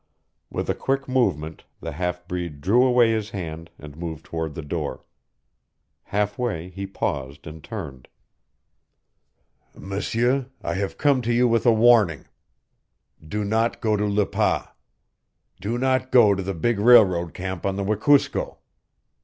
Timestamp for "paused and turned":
6.87-8.07